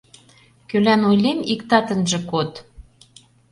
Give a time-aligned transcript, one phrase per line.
[0.69, 2.51] Кӧлан ойлем, иктат ынже код?!